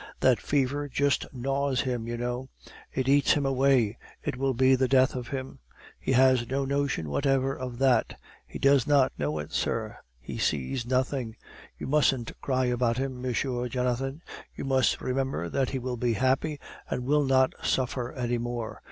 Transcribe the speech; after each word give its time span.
That 0.21 0.39
fever 0.41 0.89
just 0.89 1.27
gnaws 1.31 1.81
him, 1.81 2.07
you 2.07 2.17
know; 2.17 2.49
it 2.91 3.07
eats 3.07 3.33
him 3.33 3.45
away; 3.45 3.99
it 4.23 4.35
will 4.35 4.55
be 4.55 4.73
the 4.73 4.87
death 4.87 5.13
of 5.13 5.27
him. 5.27 5.59
He 5.99 6.13
has 6.13 6.47
no 6.49 6.65
notion 6.65 7.07
whatever 7.07 7.55
of 7.55 7.77
that; 7.77 8.19
he 8.47 8.57
does 8.57 8.87
not 8.87 9.11
know 9.19 9.37
it, 9.37 9.51
sir; 9.51 9.99
he 10.19 10.39
sees 10.39 10.87
nothing 10.87 11.35
You 11.77 11.85
mustn't 11.85 12.33
cry 12.41 12.65
about 12.65 12.97
him, 12.97 13.23
M. 13.23 13.31
Jonathan; 13.31 14.23
you 14.55 14.65
must 14.65 15.01
remember 15.01 15.49
that 15.49 15.69
he 15.69 15.77
will 15.77 15.97
be 15.97 16.13
happy, 16.13 16.59
and 16.89 17.05
will 17.05 17.23
not 17.23 17.53
suffer 17.61 18.11
any 18.13 18.39
more. 18.39 18.79